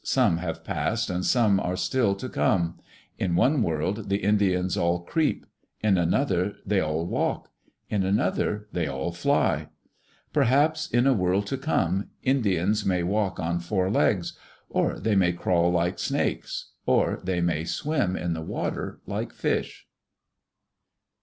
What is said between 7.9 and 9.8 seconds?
another they all fly.